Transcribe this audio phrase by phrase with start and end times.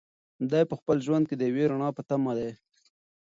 [0.51, 2.51] دی په خپل ژوند کې د یوې رڼا په تمه دی.